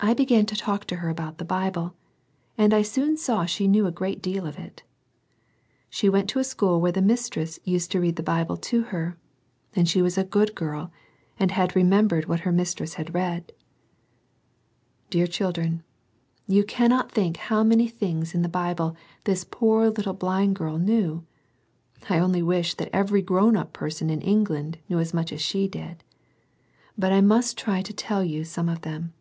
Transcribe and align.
I 0.00 0.14
began 0.14 0.46
to 0.46 0.54
talk 0.54 0.84
to 0.86 0.96
her 0.98 1.08
about 1.08 1.38
the 1.38 1.44
Bible, 1.44 1.92
I 2.56 2.82
soon 2.82 3.16
saw 3.16 3.44
she 3.46 3.66
knew 3.66 3.84
a 3.84 3.90
great 3.90 4.22
deal 4.22 4.46
of 4.46 4.56
it. 4.56 4.84
went 6.04 6.28
to 6.30 6.38
a 6.38 6.44
school 6.44 6.80
where 6.80 6.92
the 6.92 7.02
mistress 7.02 7.58
used 7.64 7.92
read 7.96 8.14
the 8.14 8.22
Bible 8.22 8.56
to 8.58 8.82
her; 8.84 9.18
and 9.74 9.88
she 9.88 10.00
was 10.00 10.16
a 10.16 10.22
good 10.22 10.54
^' 10.56 10.90
and 11.40 11.50
had 11.50 11.74
remembered 11.74 12.26
what 12.26 12.40
her 12.46 12.52
mistress 12.52 12.96
read. 12.96 13.10
THE 13.10 13.10
HAPPY 13.10 13.26
LITTLE 13.26 13.42
GIRL. 13.42 13.48
85 15.02 15.10
Dear 15.10 15.26
chfldren, 15.66 15.82
you 16.46 16.62
cannot 16.62 17.10
think 17.10 17.36
how 17.36 17.64
many 17.64 17.88
things 17.88 18.36
in 18.36 18.42
the 18.42 18.48
Bible 18.48 18.94
this 19.24 19.42
poor 19.42 19.88
little 19.90 20.14
blind 20.14 20.54
girl 20.54 20.78
knew. 20.78 21.26
I 22.08 22.20
only 22.20 22.42
wish 22.44 22.74
that 22.74 22.88
every 22.94 23.20
grown 23.20 23.56
up 23.56 23.72
person 23.72 24.10
in 24.10 24.20
England 24.20 24.78
knew 24.88 25.00
as 25.00 25.12
much 25.12 25.32
as 25.32 25.42
she 25.42 25.66
did. 25.66 26.04
But 26.96 27.12
I 27.12 27.20
must 27.20 27.58
try 27.58 27.78
and 27.78 27.96
tell 27.96 28.22
you 28.22 28.44
some 28.44 28.68
of 28.68 28.82
them. 28.82 29.14